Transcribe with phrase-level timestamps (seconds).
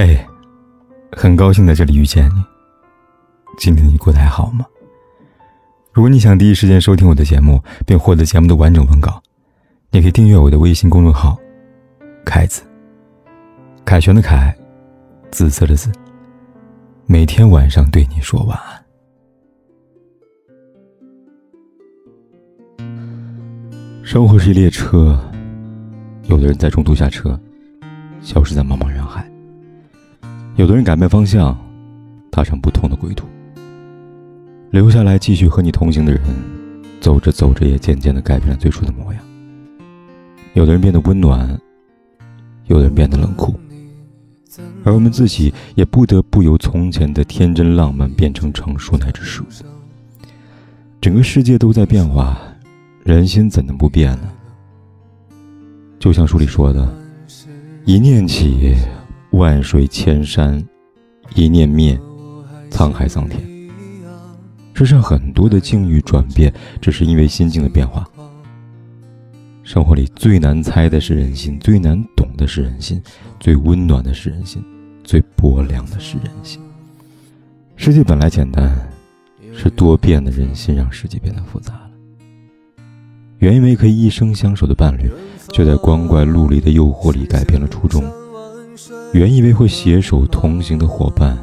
[0.00, 0.16] 嘿，
[1.10, 2.44] 很高兴在这里遇见你。
[3.58, 4.64] 今天你过得还好吗？
[5.92, 9.20] 如果你想第一时间收听我的节目，并获得节目的完整文稿，
[9.90, 11.36] 你可以订阅我的微信公众号
[12.24, 12.62] “凯子”。
[13.84, 14.56] 凯旋的凯，
[15.32, 15.90] 紫色的紫。
[17.06, 18.84] 每天晚上对你说晚安。
[24.04, 25.18] 生活是一列车，
[26.28, 27.36] 有的人在中途下车，
[28.20, 29.28] 消失在茫茫人海。
[30.58, 31.56] 有的人改变方向，
[32.32, 33.28] 踏上不同的归途。
[34.72, 36.20] 留下来继续和你同行的人，
[37.00, 39.22] 走着走着也渐渐的改变了最初的模样。
[40.54, 41.48] 有的人变得温暖，
[42.66, 43.54] 有的人变得冷酷，
[44.82, 49.48] 而我们自己也不得不由从前的天真浪漫变成成熟乃至世故。
[51.00, 52.36] 整个世界都在变化，
[53.04, 54.28] 人心怎能不变呢？
[56.00, 56.92] 就像书里说的，
[57.84, 58.74] 一念起。
[59.32, 60.64] 万水千山，
[61.34, 61.98] 一念灭，
[62.70, 63.46] 沧海桑田。
[64.72, 68.08] 世上很多的境遇转变，只是因为心境的变化。
[69.62, 73.02] 生活里最难猜的是人心，最难懂的是人心，
[73.38, 74.64] 最温暖的是人心，
[75.04, 76.58] 最薄凉的是人心。
[77.76, 78.74] 世界本来简单，
[79.52, 81.90] 是多变的人心让世界变得复杂了。
[83.38, 85.10] 原以为可以一生相守的伴侣，
[85.52, 88.02] 却在光怪陆离的诱惑里改变了初衷。
[89.12, 91.36] 原以为会携手同行的伙伴，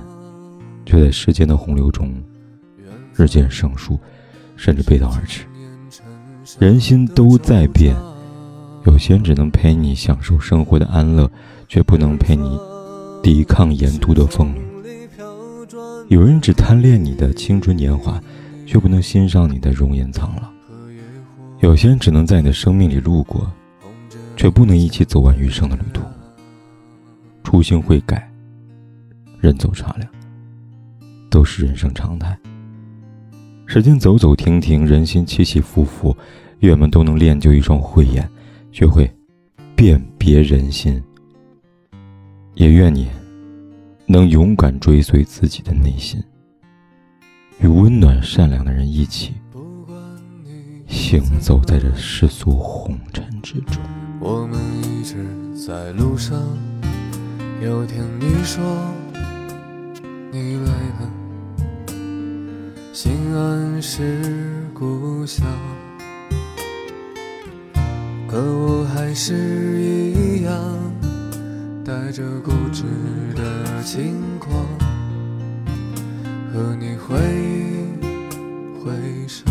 [0.85, 2.13] 却在时间的洪流中
[3.15, 3.99] 日渐生疏，
[4.55, 5.45] 甚至背道而驰。
[6.59, 7.95] 人心都在变，
[8.85, 11.29] 有些人只能陪你享受生活的安乐，
[11.67, 12.59] 却不能陪你
[13.23, 14.61] 抵抗沿途的风雨。
[16.07, 18.21] 有人只贪恋你的青春年华，
[18.67, 20.47] 却不能欣赏你的容颜苍老。
[21.61, 23.51] 有些人只能在你的生命里路过，
[24.37, 26.01] 却不能一起走完余生的旅途。
[27.45, 28.29] 初心会改，
[29.39, 30.09] 人走茶凉，
[31.29, 32.37] 都是人生常态。
[33.67, 36.13] 时间走走停停，人心起起伏伏，
[36.59, 38.27] 愿我们都能练就一双慧眼，
[38.71, 39.09] 学会
[39.75, 41.01] 辨别人心。
[42.55, 43.07] 也愿你
[44.07, 46.21] 能勇敢追随自己的内心，
[47.61, 49.33] 与温暖善良的人一起
[50.87, 53.81] 行走在这世俗红尘之中。
[54.19, 56.35] 我们一直在路上。
[57.61, 58.63] 有听你说
[60.31, 61.09] 你累了，
[62.91, 64.21] 心安是
[64.73, 65.45] 故乡，
[68.27, 69.33] 可我还是
[69.81, 70.53] 一样
[71.85, 72.83] 带着固执
[73.35, 74.65] 的轻狂，
[76.53, 77.15] 和你挥
[78.01, 78.13] 一
[78.83, 78.91] 挥
[79.27, 79.45] 手，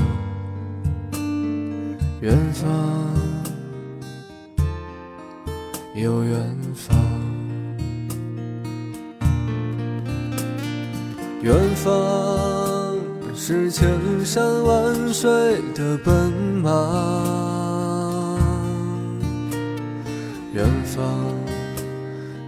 [2.21, 2.69] 远方
[5.95, 7.24] 有远方。
[11.45, 12.97] 远方
[13.37, 13.87] 是千
[14.25, 15.29] 山万水
[15.75, 16.33] 的奔
[16.63, 18.39] 忙，
[20.55, 21.05] 远方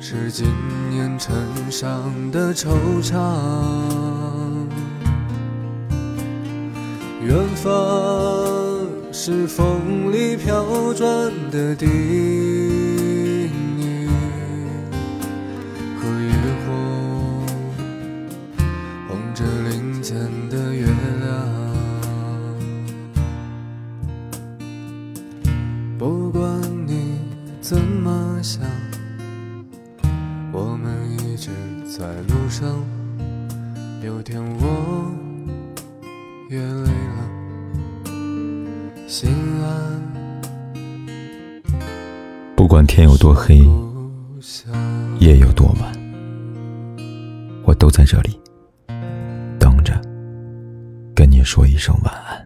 [0.01, 0.47] 是今
[0.89, 1.37] 年尘
[1.71, 2.69] 上的惆
[3.03, 3.13] 怅，
[7.21, 7.71] 远方
[9.13, 12.96] 是风里飘转的笛。
[28.37, 28.61] 么想，
[30.53, 31.51] 我们一直
[31.89, 32.69] 在路上。
[34.03, 35.11] 有天我
[36.51, 37.31] 也累了，
[39.09, 39.31] 心
[39.63, 40.03] 安。
[42.55, 43.67] 不管天有多黑，
[45.19, 45.91] 夜有多晚，
[47.65, 48.39] 我都在这里
[49.59, 49.99] 等着，
[51.15, 52.46] 跟你说一声晚安。